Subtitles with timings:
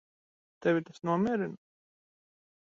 [0.63, 1.49] Tevi tas nomierina?